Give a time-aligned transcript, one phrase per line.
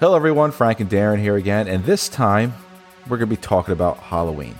[0.00, 0.52] Hello, everyone.
[0.52, 2.54] Frank and Darren here again, and this time
[3.06, 4.54] we're going to be talking about Halloween,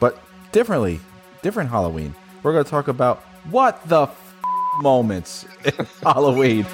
[0.00, 0.18] but
[0.50, 1.00] differently,
[1.42, 2.14] different Halloween.
[2.42, 3.18] We're going to talk about
[3.50, 4.34] what the f-
[4.80, 6.64] moments in Halloween.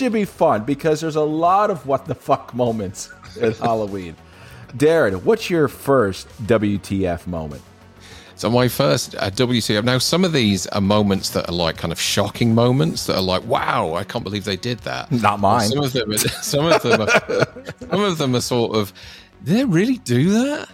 [0.00, 4.16] Should be fun because there's a lot of what the fuck moments at Halloween.
[4.76, 7.62] Darren, what's your first WTF moment?
[8.34, 9.84] So my first uh, WTF.
[9.84, 13.22] Now some of these are moments that are like kind of shocking moments that are
[13.22, 15.12] like, wow, I can't believe they did that.
[15.22, 15.68] Not mine.
[15.68, 17.46] Some of them, are, some of them, are,
[17.78, 18.94] some of them are sort of,
[19.44, 20.70] did they really do that?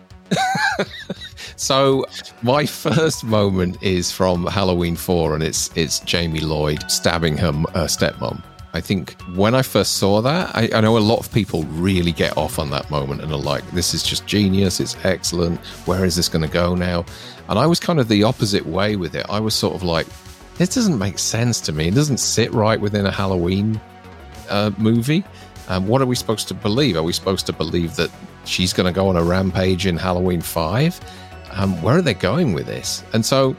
[1.56, 2.06] so
[2.42, 7.86] my first moment is from Halloween Four, and it's it's Jamie Lloyd stabbing her uh,
[7.86, 8.42] stepmom.
[8.76, 12.12] I think when I first saw that, I, I, know a lot of people really
[12.12, 14.80] get off on that moment and are like, this is just genius.
[14.80, 15.58] It's excellent.
[15.86, 17.06] Where is this going to go now?
[17.48, 19.24] And I was kind of the opposite way with it.
[19.30, 20.06] I was sort of like,
[20.58, 21.88] this doesn't make sense to me.
[21.88, 23.80] It doesn't sit right within a Halloween
[24.50, 25.24] uh, movie.
[25.68, 26.98] Um, what are we supposed to believe?
[26.98, 28.10] Are we supposed to believe that
[28.44, 31.00] she's going to go on a rampage in Halloween 5?
[31.52, 33.02] Um, where are they going with this?
[33.14, 33.56] And so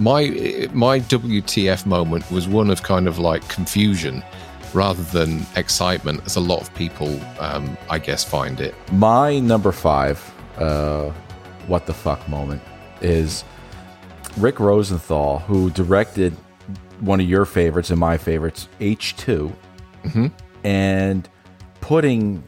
[0.00, 4.22] my my WTF moment was one of kind of like confusion
[4.72, 8.74] rather than excitement, as a lot of people, um, I guess, find it.
[8.92, 10.18] My number five,
[10.58, 11.10] uh,
[11.66, 12.62] what the fuck moment,
[13.00, 13.44] is
[14.36, 16.36] Rick Rosenthal, who directed
[17.00, 19.52] one of your favorites and my favorites, H2,
[20.04, 20.26] mm-hmm.
[20.64, 21.28] and
[21.80, 22.44] putting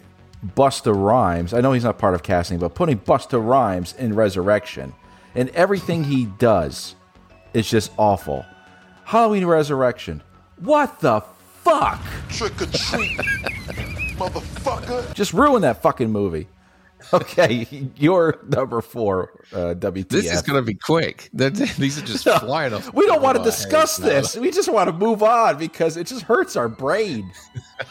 [0.57, 4.95] Busta Rhymes, I know he's not part of casting, but putting Busta Rhymes in Resurrection.
[5.35, 6.95] And everything he does
[7.55, 8.45] is just awful.
[9.05, 10.23] Halloween Resurrection.
[10.61, 11.21] What the
[11.63, 12.01] fuck?
[12.29, 13.19] Trick or treat,
[14.17, 15.13] motherfucker.
[15.15, 16.49] Just ruin that fucking movie.
[17.13, 20.09] Okay, you're number four, uh, WTF.
[20.09, 21.29] This is going to be quick.
[21.33, 22.95] These are just flying off.
[22.95, 24.37] we don't want to discuss this.
[24.37, 27.31] We just want to move on because it just hurts our brain.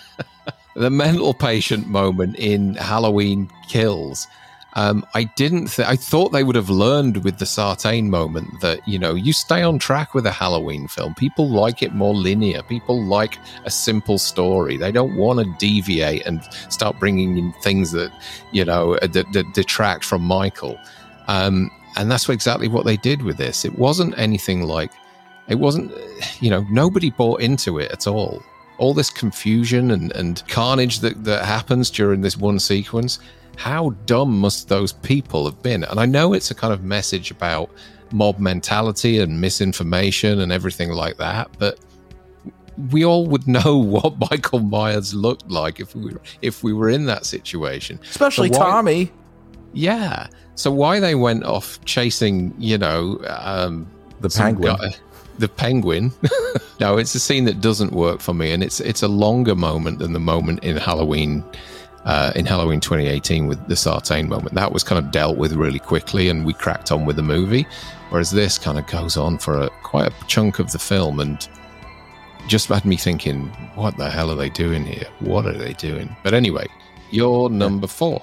[0.75, 4.27] the mental patient moment in Halloween Kills
[4.73, 5.67] um, I didn't.
[5.67, 9.33] Th- I thought they would have learned with the Sartain moment that you know you
[9.33, 11.13] stay on track with a Halloween film.
[11.15, 12.63] People like it more linear.
[12.63, 14.77] People like a simple story.
[14.77, 18.11] They don't want to deviate and start bringing in things that
[18.53, 20.79] you know uh, that, that detract from Michael.
[21.27, 23.65] Um, and that's exactly what they did with this.
[23.65, 24.91] It wasn't anything like.
[25.49, 25.91] It wasn't.
[26.39, 28.41] You know, nobody bought into it at all.
[28.77, 33.19] All this confusion and, and carnage that, that happens during this one sequence
[33.57, 35.83] how dumb must those people have been?
[35.83, 37.69] And I know it's a kind of message about
[38.11, 41.79] mob mentality and misinformation and everything like that, but
[42.89, 46.89] we all would know what Michael Myers looked like if we were if we were
[46.89, 47.99] in that situation.
[48.09, 49.11] Especially so why, Tommy.
[49.73, 50.27] Yeah.
[50.55, 53.87] So why they went off chasing, you know, um,
[54.19, 54.75] the penguin.
[54.75, 54.95] Guy,
[55.37, 56.11] the penguin.
[56.79, 59.99] no, it's a scene that doesn't work for me, and it's it's a longer moment
[59.99, 61.43] than the moment in Halloween
[62.05, 64.55] uh, in Halloween 2018 with the Sartain moment.
[64.55, 67.67] That was kind of dealt with really quickly, and we cracked on with the movie.
[68.09, 71.47] Whereas this kind of goes on for a, quite a chunk of the film, and
[72.47, 75.07] just had me thinking, what the hell are they doing here?
[75.19, 76.15] What are they doing?
[76.23, 76.67] But anyway,
[77.11, 78.21] your number four.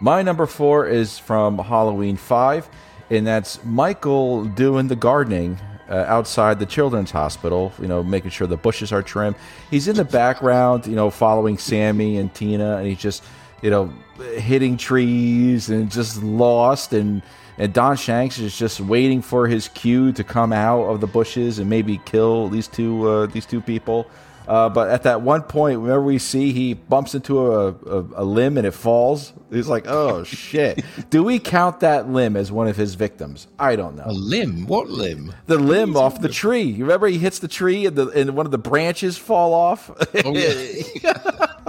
[0.00, 2.68] My number four is from Halloween 5,
[3.10, 5.58] and that's Michael doing the gardening
[5.90, 9.36] uh, outside the children's hospital, you know, making sure the bushes are trimmed.
[9.70, 13.24] He's in the background, you know, following Sammy and Tina, and he's just,
[13.60, 13.92] you know,
[14.36, 16.92] hitting trees and just lost.
[16.92, 17.22] And,
[17.58, 21.58] and Don Shanks is just waiting for his cue to come out of the bushes
[21.58, 24.06] and maybe kill these two uh, these two people.
[24.50, 28.24] Uh, but at that one point, whenever we see he bumps into a, a, a
[28.24, 32.66] limb and it falls, he's like, "Oh shit!" Do we count that limb as one
[32.66, 33.46] of his victims?
[33.60, 34.02] I don't know.
[34.06, 34.66] A limb?
[34.66, 35.32] What limb?
[35.46, 36.62] The limb off the tree.
[36.62, 39.88] You remember he hits the tree and the and one of the branches fall off.
[40.24, 40.82] Oh, yeah.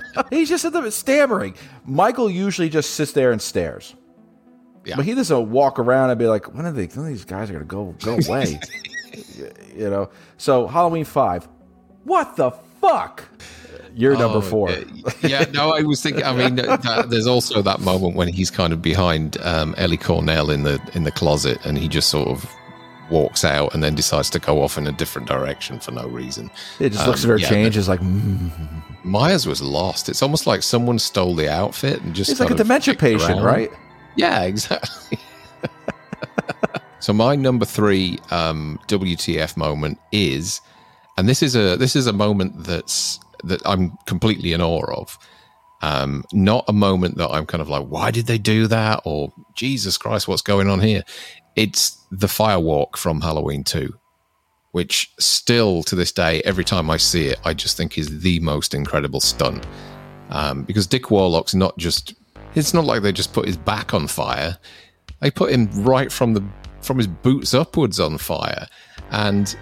[0.32, 1.54] he's just at the stammering.
[1.86, 3.96] Michael usually just sits there and stares.
[4.84, 4.96] Yeah.
[4.96, 6.88] But he doesn't walk around and be like, "When are they?
[6.88, 8.60] When are these guys are gonna go go away?"
[9.76, 10.10] you know.
[10.38, 11.48] So Halloween five.
[12.04, 12.52] What the
[12.82, 13.26] fuck?
[13.96, 14.72] You're oh, number four.
[15.22, 16.24] yeah, no, I was thinking.
[16.24, 20.50] I mean, that, there's also that moment when he's kind of behind um, Ellie Cornell
[20.50, 22.50] in the in the closet, and he just sort of
[23.10, 26.50] walks out and then decides to go off in a different direction for no reason.
[26.80, 28.50] It just um, looks at her yeah, change is like mm.
[29.04, 30.08] Myers was lost.
[30.08, 32.30] It's almost like someone stole the outfit and just.
[32.30, 33.44] He's like a dementia patient, around.
[33.44, 33.72] right?
[34.16, 35.20] Yeah, exactly.
[37.00, 40.62] so my number three um, WTF moment is
[41.22, 45.20] and this is a this is a moment that's that I'm completely in awe of.
[45.84, 49.04] Um, not a moment that I'm kind of like, why did they do that?
[49.06, 51.04] Or Jesus Christ, what's going on here?
[51.56, 53.94] It's the firewalk from Halloween 2,
[54.72, 58.40] which still to this day, every time I see it, I just think is the
[58.40, 59.68] most incredible stunt.
[60.32, 62.16] Um, because Dick Warlock's not just,
[62.56, 64.58] it's not like they just put his back on fire.
[65.20, 66.44] They put him right from the
[66.82, 68.66] from his boots upwards on fire.
[69.12, 69.56] And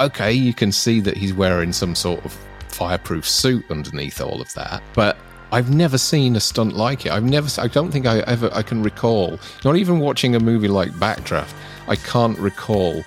[0.00, 2.36] okay, you can see that he's wearing some sort of
[2.68, 4.82] fireproof suit underneath all of that.
[4.94, 5.16] But
[5.52, 7.12] I've never seen a stunt like it.
[7.12, 7.48] I've never.
[7.60, 8.50] I don't think I ever.
[8.52, 9.38] I can recall.
[9.64, 11.54] Not even watching a movie like Backdraft.
[11.86, 13.04] I can't recall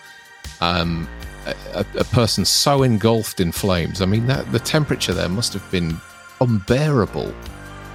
[0.62, 1.08] um,
[1.74, 4.02] a, a person so engulfed in flames.
[4.02, 5.98] I mean, that the temperature there must have been
[6.40, 7.34] unbearable.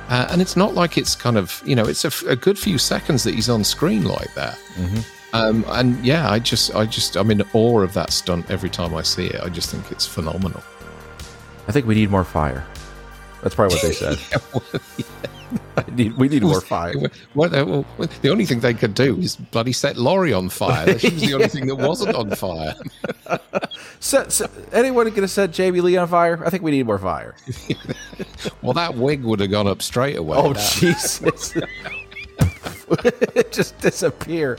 [0.08, 3.24] Uh, and it's not like it's kind of you know it's a good few seconds
[3.24, 4.58] that he's on screen like that.
[5.32, 8.94] Um, and yeah, I just I just I'm in awe of that stunt every time
[8.94, 9.40] I see it.
[9.42, 10.62] I just think it's phenomenal.
[11.68, 12.66] I think we need more fire.
[13.42, 14.18] That's probably what they said.
[15.76, 16.92] I need, we need more fire.
[16.96, 20.98] Uh, well, the only thing they could do is bloody set Laurie on fire.
[20.98, 22.74] She was the only thing that wasn't on fire.
[24.00, 26.42] Set, set, anyone going to set Jamie Lee on fire?
[26.44, 27.34] I think we need more fire.
[28.60, 30.36] Well, that wig would have gone up straight away.
[30.36, 31.54] Oh That- Jesus!
[33.04, 34.58] it just disappear.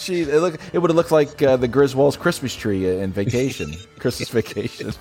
[0.00, 0.58] Gee, it look.
[0.72, 4.92] It would have looked like uh, the Griswolds Christmas tree in Vacation, Christmas Vacation.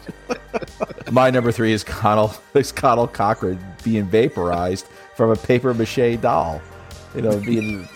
[1.11, 2.33] My number three is Conal.
[2.53, 6.61] Is Conal Cochran being vaporized from a paper mache doll?
[7.15, 7.87] You know, being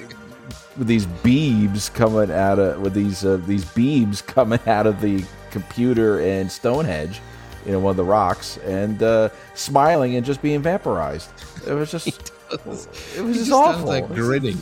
[0.78, 5.26] with these beams coming out of with these uh, these beams coming out of the
[5.52, 7.20] computer and Stonehenge,
[7.66, 11.30] you know, one of the rocks, and uh, smiling and just being vaporized.
[11.68, 12.08] It was just,
[12.52, 13.88] it was just just awful.
[13.88, 14.58] stands there grinning.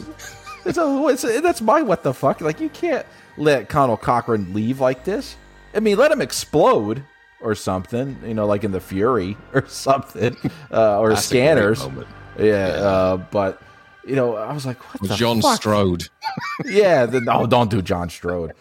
[0.65, 2.41] It's a, it's a, that's my what the fuck.
[2.41, 3.05] Like you can't
[3.37, 5.35] let Conal Cochran leave like this.
[5.73, 7.03] I mean, let him explode
[7.41, 8.17] or something.
[8.25, 10.35] You know, like in the Fury or something,
[10.71, 11.79] uh, or That's Scanners.
[11.79, 12.07] moment.
[12.39, 13.61] Yeah, Uh, but
[14.07, 15.57] you know, I was like, what the John fuck?
[15.57, 16.07] Strode.
[16.65, 18.53] Yeah, the, no, don't do John Strode.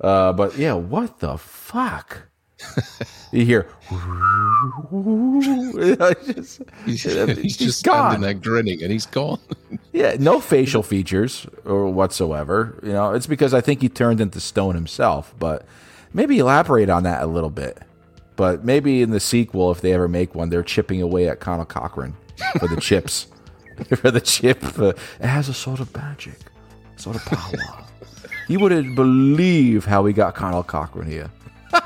[0.00, 2.22] Uh, but yeah, what the fuck?
[3.32, 3.66] you hear,
[4.92, 8.10] It's just, He's, he's he's just gone.
[8.12, 9.40] standing there grinning, and he's gone.
[9.96, 12.78] Yeah, no facial features or whatsoever.
[12.82, 15.34] You know, it's because I think he turned into stone himself.
[15.38, 15.64] But
[16.12, 17.78] maybe elaborate on that a little bit.
[18.36, 21.64] But maybe in the sequel, if they ever make one, they're chipping away at Conal
[21.64, 22.14] Cochran
[22.58, 23.28] for the chips.
[23.96, 24.88] for the chip, uh,
[25.18, 26.38] it has a sort of magic,
[26.96, 27.84] sort of power.
[28.48, 31.30] you wouldn't believe how we got Conal Cochran here.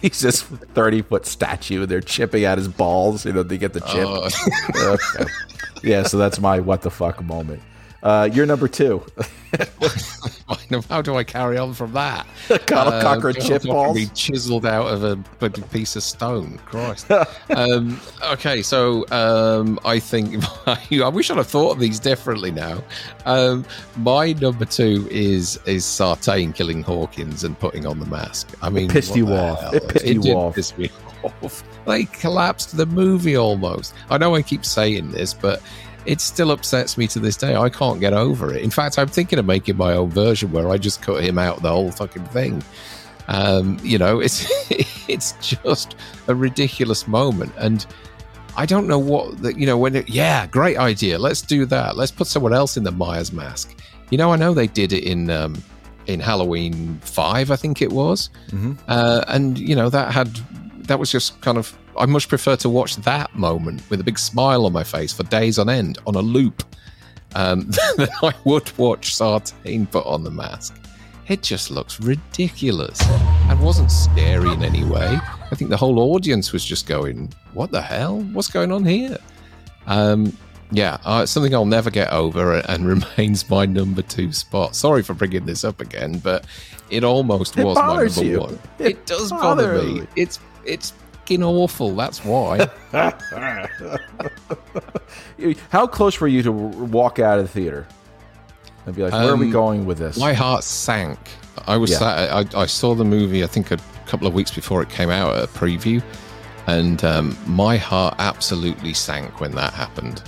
[0.00, 3.74] He's this thirty foot statue, and they're chipping at his balls, you know, to get
[3.74, 4.06] the chip.
[4.08, 4.30] Uh,
[4.94, 5.30] Okay.
[5.82, 7.62] Yeah, so that's my what the fuck moment.
[8.02, 9.04] Uh, you're number two.
[10.88, 12.26] How do I carry on from that?
[12.66, 13.98] Conal Uh, chip balls.
[14.14, 16.58] Chiseled out of a piece of stone.
[16.66, 17.10] Christ.
[17.56, 22.82] um, okay, so um, I think I wish I'd have thought of these differently now.
[23.24, 23.64] Um,
[23.96, 28.56] my number two is is Sartain killing Hawkins and putting on the mask.
[28.62, 29.60] I mean, pissed you off.
[29.60, 29.74] hell?
[29.74, 30.54] It pissed you off.
[30.54, 30.90] piss me
[31.86, 33.94] They collapsed the movie almost.
[34.10, 35.62] I know I keep saying this, but
[36.06, 37.56] it still upsets me to this day.
[37.56, 38.62] I can't get over it.
[38.62, 41.62] In fact, I'm thinking of making my own version where I just cut him out
[41.62, 42.62] the whole fucking thing.
[43.28, 44.46] Um, you know, it's
[45.08, 45.96] it's just
[46.28, 47.84] a ridiculous moment, and
[48.56, 49.58] I don't know what that.
[49.58, 51.18] You know, when it, yeah, great idea.
[51.18, 51.96] Let's do that.
[51.96, 53.76] Let's put someone else in the Myers mask.
[54.10, 55.60] You know, I know they did it in um,
[56.06, 58.30] in Halloween Five, I think it was,
[58.88, 60.38] uh, and you know that had
[60.86, 61.76] that was just kind of.
[61.98, 65.22] I much prefer to watch that moment with a big smile on my face for
[65.24, 66.62] days on end on a loop
[67.34, 70.78] um, than I would watch Sartain put on the mask.
[71.28, 73.00] It just looks ridiculous
[73.48, 75.18] and wasn't scary in any way.
[75.50, 78.20] I think the whole audience was just going, "What the hell?
[78.32, 79.18] What's going on here?"
[79.86, 80.36] Um,
[80.72, 84.74] yeah, uh, it's something I'll never get over and remains my number two spot.
[84.76, 86.44] Sorry for bringing this up again, but
[86.90, 88.40] it almost It was my number you.
[88.40, 88.58] one.
[88.78, 90.00] It It, does bother me.
[90.00, 90.06] me.
[90.16, 91.94] It's it's fucking awful.
[91.94, 92.68] That's why.
[95.70, 97.86] How close were you to walk out of the theater
[98.86, 101.18] and be like, "Where are we Um, going with this?" My heart sank.
[101.66, 101.98] I was Yeah.
[101.98, 103.42] sat, I, I saw the movie.
[103.42, 106.02] I think a couple of weeks before it came out at a preview,
[106.66, 110.22] and um, my heart absolutely sank when that happened.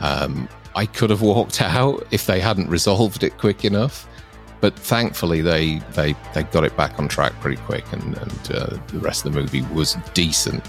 [0.00, 4.06] Um, I could have walked out if they hadn't resolved it quick enough,
[4.60, 8.78] but thankfully they they they got it back on track pretty quick, and, and uh,
[8.88, 10.64] the rest of the movie was decent.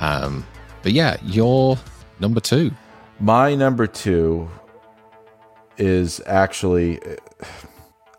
[0.00, 0.46] Um,
[0.82, 1.78] but yeah, you're
[2.20, 2.70] number two.
[3.18, 4.48] My number two
[5.76, 7.00] is actually.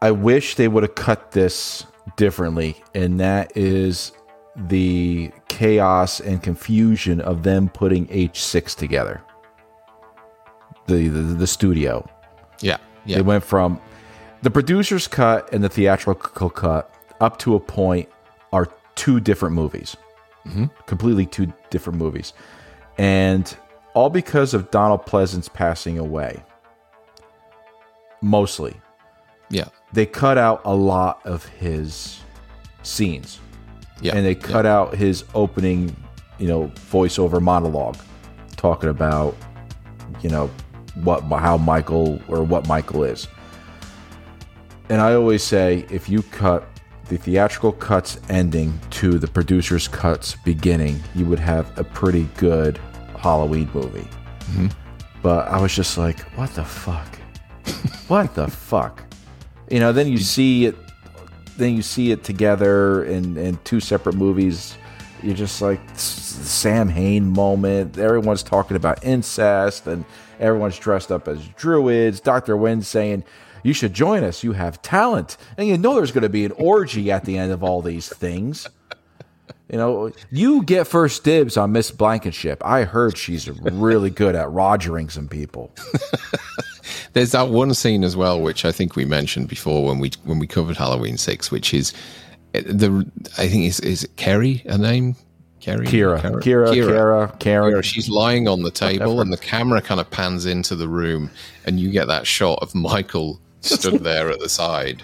[0.03, 1.85] I wish they would have cut this
[2.15, 4.13] differently, and that is
[4.55, 9.21] the chaos and confusion of them putting H6 together.
[10.87, 12.09] The the, the studio.
[12.61, 12.77] Yeah.
[13.05, 13.19] Yeah.
[13.19, 13.79] It went from
[14.41, 18.09] the producer's cut and the theatrical cut up to a point
[18.51, 19.95] are two different movies,
[20.45, 20.65] mm-hmm.
[20.87, 22.33] completely two different movies,
[22.97, 23.55] and
[23.93, 26.43] all because of Donald Pleasence passing away.
[28.21, 28.75] Mostly,
[29.49, 29.65] yeah.
[29.93, 32.19] they cut out a lot of his
[32.83, 33.39] scenes,
[34.01, 34.15] Yeah.
[34.15, 35.95] and they cut out his opening,
[36.37, 37.97] you know, voiceover monologue,
[38.57, 39.35] talking about,
[40.21, 40.49] you know,
[41.03, 43.27] what how Michael or what Michael is.
[44.91, 46.67] And I always say, if you cut
[47.07, 52.77] the theatrical cuts ending to the producer's cuts beginning, you would have a pretty good
[53.17, 54.01] Halloween movie.
[54.01, 54.67] Mm-hmm.
[55.21, 57.07] But I was just like, what the fuck?
[58.09, 59.01] what the fuck?
[59.69, 60.75] You know, then you see it,
[61.55, 64.75] then you see it together in, in two separate movies.
[65.23, 67.97] You're just like Samhain moment.
[67.97, 70.03] Everyone's talking about incest and
[70.37, 72.19] everyone's dressed up as druids.
[72.19, 72.57] Dr.
[72.57, 73.23] Wynn saying,
[73.63, 74.43] You should join us.
[74.43, 75.37] You have talent.
[75.57, 78.09] And you know there's going to be an orgy at the end of all these
[78.09, 78.67] things.
[79.71, 82.61] You know, you get first dibs on Miss Blankenship.
[82.65, 85.73] I heard she's really good at rogering some people.
[87.13, 90.39] There's that one scene as well, which I think we mentioned before when we when
[90.39, 91.93] we covered Halloween Six, which is
[92.53, 95.15] uh, the I think is is it Kerry a name?
[95.61, 97.73] Kerry, Kira, Kira, Kira, Karen.
[97.73, 101.29] Kira, She's lying on the table, and the camera kind of pans into the room,
[101.65, 105.01] and you get that shot of Michael stood there at the side,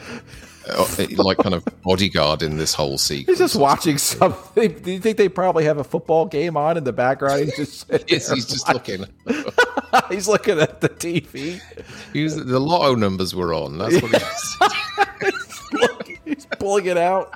[0.70, 0.88] uh,
[1.18, 3.40] like kind of bodyguard in this whole sequence.
[3.40, 4.74] He's just watching something.
[4.82, 7.46] Do you think they probably have a football game on in the background?
[7.46, 9.06] He's just, Yes, he's just looking.
[10.10, 11.62] he's looking at the TV.
[12.14, 13.78] He was, the lotto numbers were on.
[13.78, 14.58] That's what he was.
[16.26, 17.32] He's pulling it out.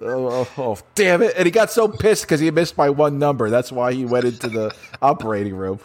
[0.00, 1.34] Oh, oh, oh, damn it.
[1.36, 3.50] And he got so pissed because he missed by one number.
[3.50, 5.78] That's why he went into the operating room.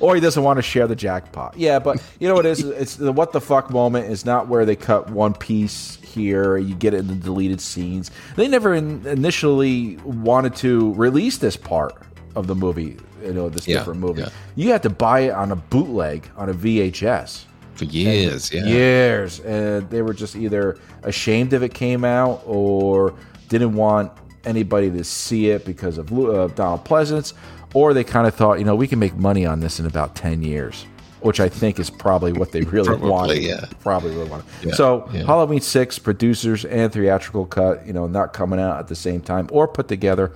[0.00, 1.56] Or he doesn't want to share the jackpot.
[1.56, 2.64] Yeah, but you know what it is?
[2.64, 6.56] It's the what the fuck moment is not where they cut one piece here.
[6.58, 8.10] You get it in the deleted scenes.
[8.36, 11.94] They never in, initially wanted to release this part
[12.34, 14.22] of the movie, you know, this Yeah, different movie.
[14.22, 14.28] yeah.
[14.56, 17.44] You had to buy it on a bootleg on a VHS
[17.76, 18.64] For years, yeah.
[18.64, 23.14] years, and they were just either ashamed if it came out or
[23.48, 24.10] didn't want
[24.44, 27.32] anybody to see it because of uh, Donald Pleasence,
[27.74, 30.14] or they kind of thought, you know, we can make money on this in about
[30.16, 30.86] ten years,
[31.20, 33.42] which I think is probably what they really Probably, wanted.
[33.42, 33.66] yeah.
[33.80, 34.46] Probably really wanted.
[34.62, 35.24] Yeah, so yeah.
[35.24, 39.48] Halloween six producers and theatrical cut, you know, not coming out at the same time
[39.52, 40.32] or put together.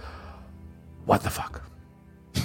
[1.06, 1.62] What the fuck?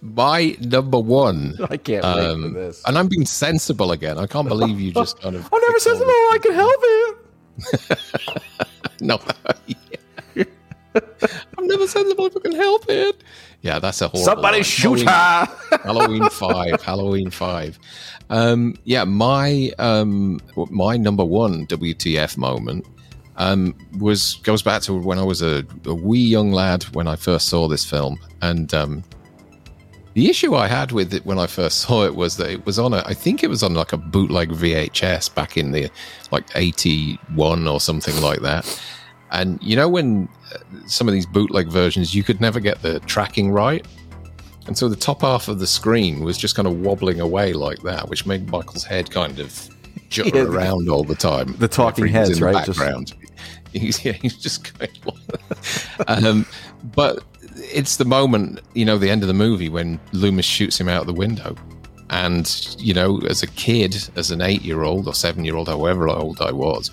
[0.00, 1.56] My number one.
[1.68, 2.82] I can't wait for Um, this.
[2.86, 4.16] and I'm being sensible again.
[4.16, 5.48] I can't believe you just kind of.
[5.52, 6.08] I'm never sensible.
[6.08, 7.98] I can help it.
[9.00, 9.20] No.
[11.58, 13.22] I'm never sensible if I can help it.
[13.62, 14.24] Yeah, that's a horrible.
[14.24, 14.64] Somebody line.
[14.64, 15.06] shoot Halloween-
[15.70, 15.78] her.
[15.84, 16.82] Halloween five.
[16.82, 17.78] Halloween five.
[18.30, 20.40] Um, yeah, my um,
[20.70, 22.86] my number one WTF moment
[23.36, 27.16] um, was goes back to when I was a, a wee young lad when I
[27.16, 29.02] first saw this film, and um,
[30.14, 32.78] the issue I had with it when I first saw it was that it was
[32.78, 35.88] on a, I think it was on like a bootleg VHS back in the
[36.30, 38.64] like 81 or something like that.
[39.30, 43.00] And you know, when uh, some of these bootleg versions, you could never get the
[43.00, 43.86] tracking right.
[44.66, 47.80] And so the top half of the screen was just kind of wobbling away like
[47.82, 49.68] that, which made Michael's head kind of
[50.10, 50.42] jut Yeah.
[50.42, 51.54] around all the time.
[51.58, 52.66] The talking heads, in the right?
[52.66, 53.14] Just- Background.
[53.72, 54.90] He's, yeah, he's just going.
[56.08, 56.46] um,
[56.94, 57.22] but
[57.56, 61.04] it's the moment, you know, the end of the movie when Loomis shoots him out
[61.04, 61.54] the window.
[62.08, 65.68] And, you know, as a kid, as an eight year old or seven year old,
[65.68, 66.90] however old I was,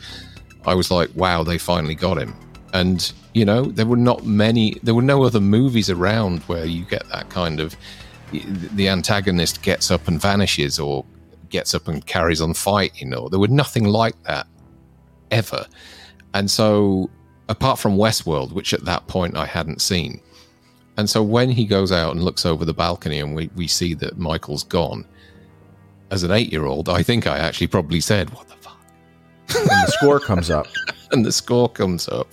[0.66, 2.36] I was like, wow, they finally got him.
[2.74, 6.84] And, you know, there were not many, there were no other movies around where you
[6.86, 7.76] get that kind of
[8.32, 11.06] the antagonist gets up and vanishes or
[11.50, 14.48] gets up and carries on fighting, or there was nothing like that
[15.32, 15.66] ever.
[16.34, 17.10] And so,
[17.48, 20.20] apart from Westworld, which at that point I hadn't seen,
[20.98, 23.94] and so when he goes out and looks over the balcony and we, we see
[23.96, 25.06] that Michael's gone,
[26.12, 28.55] as an eight year old, I think I actually probably said, What the?
[29.50, 30.68] And the score comes up.
[31.12, 32.28] and the score comes up.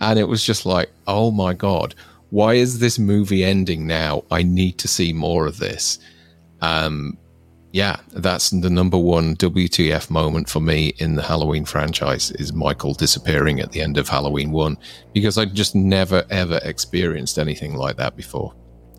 [0.00, 1.94] And it was just like oh my god
[2.30, 4.22] why is this movie ending now?
[4.30, 5.98] I need to see more of this.
[6.60, 7.16] Um
[7.72, 12.94] yeah that's the number one wtf moment for me in the halloween franchise is michael
[12.94, 14.76] disappearing at the end of halloween 1
[15.14, 18.52] because i just never ever experienced anything like that before.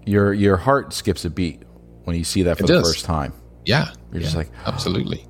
[0.06, 1.64] Your your heart skips a beat
[2.06, 2.94] when you see that for It the does.
[2.94, 3.34] first time.
[3.66, 3.92] yeah.
[4.14, 5.26] You're just like, absolutely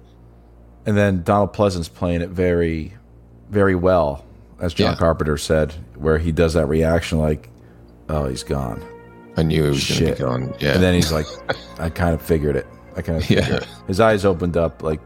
[0.86, 2.94] And then Donald Pleasence playing it very,
[3.50, 4.26] very well,
[4.60, 4.98] as John Yeah.
[4.98, 7.50] Carpenter said, where he does that reaction like,
[8.10, 8.82] "Oh, he's gone."
[9.38, 10.54] I knew it was going to be gone.
[10.60, 10.74] Yeah.
[10.74, 11.28] And then he's like,
[11.80, 12.68] "I kind of figured it.
[12.98, 13.56] I kind of figured Yeah.
[13.58, 15.00] it." His eyes opened up like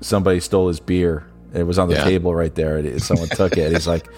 [0.00, 1.24] somebody stole his beer.
[1.52, 2.04] It was on the Yeah.
[2.04, 2.78] table right there.
[2.78, 3.72] And someone took it.
[3.72, 4.08] He's like,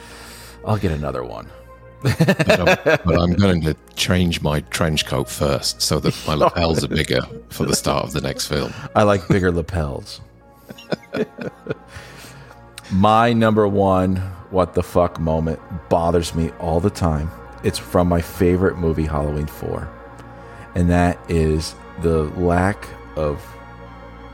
[0.65, 1.49] "I'll get another one."
[2.03, 2.65] but, I'm,
[3.05, 7.21] but I'm going to change my trench coat first so that my lapels are bigger
[7.49, 8.73] for the start of the next film.
[8.97, 10.21] I like bigger lapels.
[12.93, 14.17] my number one
[14.50, 17.31] what the fuck moment bothers me all the time.
[17.64, 19.88] It's from my favorite movie, Halloween 4.
[20.75, 22.87] And that is the lack
[23.17, 23.43] of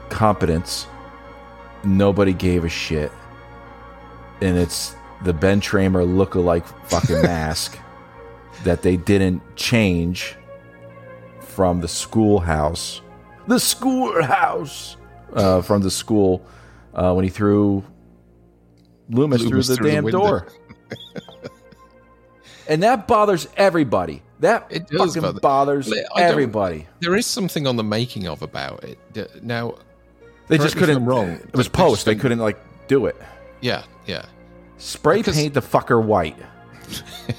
[0.08, 0.86] competence.
[1.84, 3.12] Nobody gave a shit.
[4.40, 7.78] And it's the Ben Tramer look-alike fucking mask
[8.64, 10.36] that they didn't change
[11.40, 13.02] from the schoolhouse.
[13.46, 14.96] The schoolhouse
[15.34, 16.44] uh, from the school
[16.94, 17.84] uh, when he threw
[19.10, 20.18] Loomis, Loomis through the through the damn window.
[20.20, 20.48] door.
[22.68, 24.22] and that bothers everybody.
[24.40, 26.86] That It fucking bother- bothers everybody.
[27.00, 28.98] There is something on the making of about it.
[29.42, 29.74] Now,
[30.46, 31.04] They just couldn't.
[31.04, 32.04] Wrong, It was but they just post.
[32.04, 33.16] They couldn't- couldn't like do it.
[33.60, 34.26] yeah, yeah.
[34.76, 36.36] Spray Because- paint the fucker white.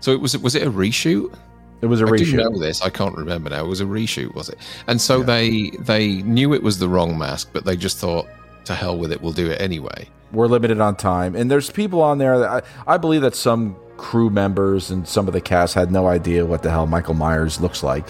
[0.00, 1.34] So it was was it a reshoot?
[1.82, 2.36] It was a I do reshoot.
[2.36, 2.80] know this.
[2.82, 3.64] I can't remember now.
[3.64, 4.58] It was a reshoot, was it?
[4.86, 8.26] And so they they knew it was the wrong mask, but they just thought,
[8.64, 10.08] to hell with it, we'll do it anyway.
[10.32, 13.76] we're limited on time and there's people on there that I, I believe that some
[13.96, 17.60] crew members and some of the cast had no idea what the hell michael myers
[17.60, 18.08] looks like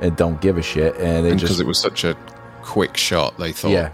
[0.00, 2.14] and don't give a shit and they And just because it was such a
[2.62, 3.92] quick shot, they thought Yeah.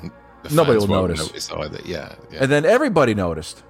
[0.50, 1.50] Nobody will won't notice.
[1.52, 1.78] either.
[1.84, 2.42] Yeah, yeah.
[2.42, 3.62] and then everybody noticed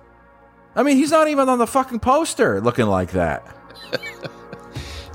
[0.77, 3.45] i mean he's not even on the fucking poster looking like that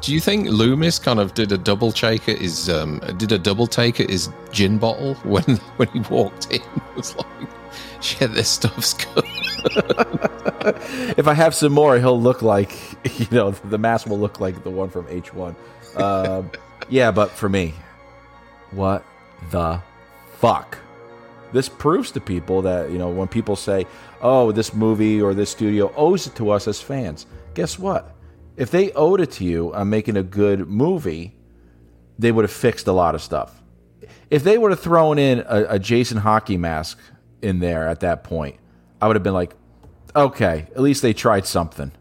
[0.04, 3.40] Do you think Loomis kind of did a double take at his um, did a
[3.40, 5.44] double take at his gin bottle when
[5.78, 6.62] when he walked in?
[6.62, 7.50] It was like,
[8.02, 9.24] shit, this stuff's good.
[11.18, 12.78] if i have some more he'll look like
[13.18, 15.56] you know the mask will look like the one from h1
[15.98, 16.52] um,
[16.89, 17.74] yeah but for me
[18.72, 19.06] what
[19.52, 19.82] the
[20.34, 20.78] fuck
[21.54, 23.88] this proves to people that you know when people say
[24.22, 28.12] oh this movie or this studio owes it to us as fans guess what
[28.58, 31.36] if they owed it to you on making a good movie
[32.20, 33.62] they would have fixed a lot of stuff
[34.30, 37.00] if they would have thrown in a, a jason hockey mask
[37.42, 38.56] in there at that point
[39.02, 39.56] i would have been like
[40.16, 41.92] okay at least they tried something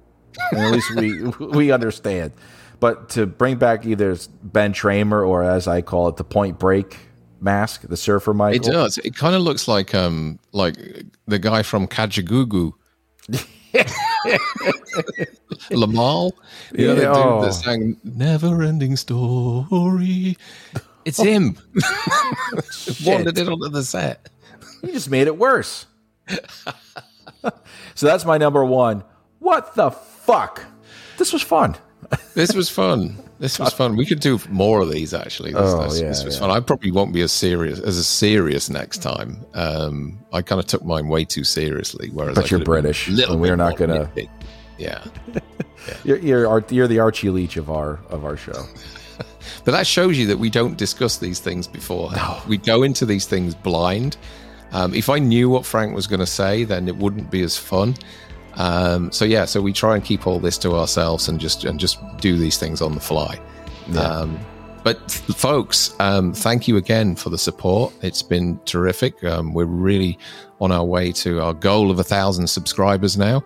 [0.50, 2.32] and at least we we understand
[2.80, 6.98] but to bring back either ben tramer or as i call it the point break
[7.40, 8.98] mask the surfer michael It does.
[8.98, 10.76] It kind of looks like um like
[11.26, 12.72] the guy from Kajagoogoo.
[15.70, 16.32] Limahl,
[16.72, 17.44] you know, the Yeah, dude oh.
[17.44, 20.36] that sang "Never Ending Story."
[21.04, 21.58] It's him.
[23.04, 24.28] Wandered it onto the set.
[24.82, 25.86] You just made it worse.
[27.94, 29.02] so that's my number one.
[29.40, 30.64] What the fuck?
[31.18, 31.76] This was fun.
[32.34, 33.16] This was fun.
[33.38, 33.96] This was fun.
[33.96, 35.12] We could do more of these.
[35.14, 36.40] Actually, this, Oh, this, yeah, this was yeah.
[36.40, 36.50] fun.
[36.50, 39.44] I probably won't be as serious as a serious next time.
[39.54, 42.10] Um, I kind of took mine way too seriously.
[42.12, 44.30] Whereas But I you're could have been British, little and we're not gonna- nitpicky.
[44.78, 45.04] Yeah.
[46.04, 48.64] You're you're, Ar- you're the Archie Leach of our of our show.
[49.64, 52.48] But that shows you that we don't discuss these things beforehand.
[52.48, 54.16] We go into these things blind.
[54.72, 57.56] Um, if I knew what Frank was going to say, then it wouldn't be as
[57.56, 57.94] fun.
[58.54, 61.80] Um, so yeah, so we try and keep all this to ourselves and just and
[61.80, 63.40] just do these things on the fly.
[63.96, 64.38] Um,
[64.84, 67.92] but folks, um, thank you again for the support.
[68.02, 69.22] It's been terrific.
[69.24, 70.18] Um, we're really
[70.60, 73.44] on our way to our goal of a thousand subscribers now.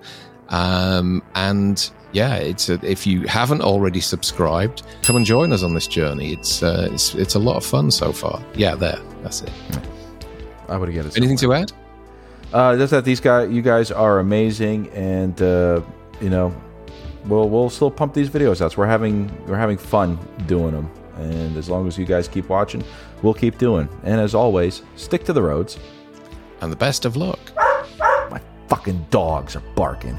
[0.49, 5.75] Um, and yeah, it's a, if you haven't already subscribed, come and join us on
[5.75, 6.33] this journey.
[6.33, 8.43] It's uh, it's it's a lot of fun so far.
[8.55, 9.53] Yeah, there, that's it.
[10.69, 11.17] I would get it.
[11.17, 11.73] Anything to add?
[12.53, 15.81] Uh, just that these guys, you guys are amazing, and uh,
[16.21, 16.55] you know,
[17.27, 18.73] we'll we'll still pump these videos out.
[18.73, 22.49] So we're having we're having fun doing them, and as long as you guys keep
[22.49, 22.85] watching,
[23.23, 23.89] we'll keep doing.
[24.05, 25.79] And as always, stick to the roads.
[26.63, 27.39] And the best of luck.
[28.31, 30.19] My fucking dogs are barking.